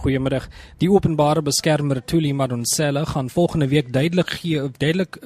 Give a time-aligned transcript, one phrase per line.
[0.00, 0.46] Goeiemiddag.
[0.80, 5.18] Die openbare beskermer Thuli Madonsela gaan volgende week duidelik gee duidelik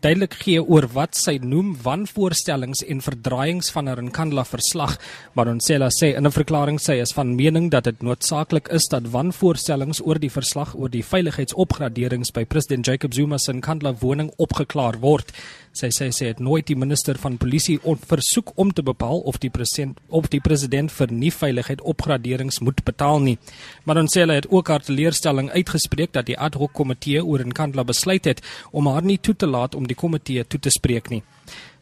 [0.00, 4.96] duidelik gee oor wat sy noem wanvoorstellings en verdraaiings van haar Nkandla verslag.
[5.36, 10.00] Madonsela sê in 'n verklaring sy is van mening dat dit noodsaaklik is dat wanvoorstellings
[10.00, 15.32] oor die verslag oor die veiligheidsopgraderings by president Jacob Zuma se Nkandla woning opgeklaar word.
[15.78, 17.78] Sy sê sy het nooit die minister van polisie
[18.10, 22.82] versoek om te bepaal of die president of die president vir nie veiligheid opgraderings moet
[22.84, 23.36] betaal nie.
[23.84, 27.52] Maar sê hulle het ook haar teleurstelling uitgespreek dat die ad hoc komitee oor in
[27.52, 31.10] Kandla besluit het om haar nie toe te laat om die komitee toe te spreek
[31.10, 31.22] nie.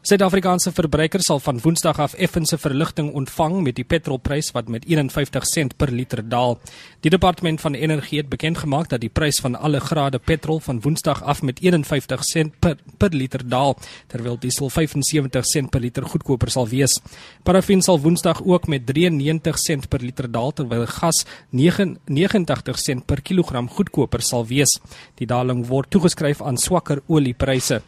[0.00, 5.44] Suid-Afrikaanse verbruikers sal van Woensdag af effense verligting ontvang met die petrolprys wat met 51
[5.44, 6.56] sent per liter daal.
[7.04, 10.80] Die departement van energie het bekend gemaak dat die prys van alle grade petrol van
[10.80, 13.76] Woensdag af met 51 sent per, per liter daal,
[14.08, 16.96] terwyl diesel 75 sent per liter goedkoper sal wees.
[17.44, 23.20] Parafin sal Woensdag ook met 93 sent per liter daal terwyl gas 89 sent per
[23.20, 24.78] kilogram goedkoper sal wees.
[25.20, 27.82] Die daling word toegeskryf aan swakker oliepryse.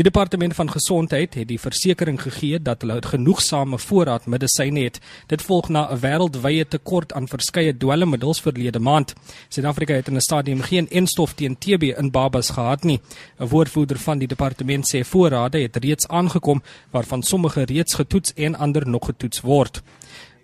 [0.00, 4.96] Die departement van gesondheid het die versekering gegee dat hulle genoegsame voorraad medisyne het.
[5.28, 9.12] Dit volg na 'n wêreldwye tekort aan verskeie dwelmmiddels verlede maand.
[9.48, 13.00] Suid-Afrika het in 'n stadium geen enstof teen TB in babas gehad nie.
[13.38, 18.56] 'n Woordvoerder van die departement sê voorrade het reeds aangekom waarvan sommige reeds getoets en
[18.56, 19.82] ander nog getoets word.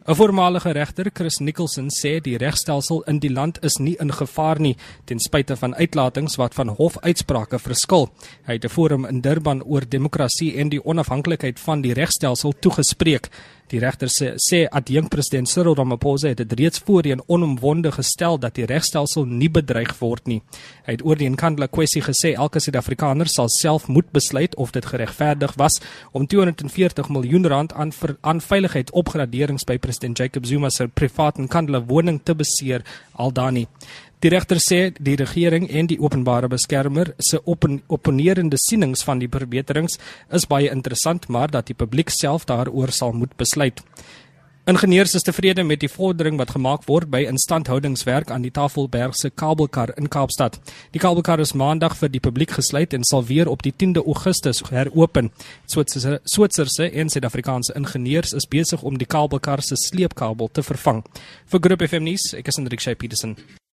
[0.07, 4.61] 'n Voormalige regter, Chris Nicholson, sê die regstelsel in die land is nie in gevaar
[4.61, 8.07] nie ten spyte van uitlatings wat van hofuitsprake verskil.
[8.47, 13.31] Hy het 'n forum in Durban oor demokrasie en die onafhanklikheid van die regstelsel toegespreek.
[13.73, 18.55] Die regter sê, sê adjunk president Cyril Ramaphosa het dit reeds voorheen onomwonde gestel dat
[18.55, 20.39] die regstelsel nie bedreig word nie.
[20.87, 24.87] Hy het oor die inkandla kwessie gesê elke Suid-Afrikaner sal self moet besluit of dit
[24.87, 25.81] geregverdig was
[26.13, 31.43] om 240 miljoen rand aan vir aan veiligheid opgraderings by president Jacob Zuma se privaat
[31.43, 32.87] inkandla woning te beseer
[33.19, 33.67] al dan nie.
[34.25, 39.29] Die regter sê die regering en die openbare beskermer se opon opponerende sienings van die
[39.29, 39.99] verbeterings
[40.33, 43.83] is baie interessant, maar dat die publiek self daaroor sal moet besluit.
[44.67, 49.93] Ingenieurs is tevrede met die vordering wat gemaak word by instandhoudingswerk aan die Tafelbergse kabelkar
[50.01, 50.57] in Kaapstad.
[50.91, 54.65] Die kabelkar is maandag vir die publiek gesluit en sal weer op die 10de Augustus
[54.71, 55.31] heropen.
[55.71, 61.05] Switserse Switserse en Suid-Afrikaanse ingenieurs is besig om die kabelkar se sleepkabel te vervang.
[61.47, 63.37] Vir Groep FM nuus, ek is Hendrik Shay Petersen.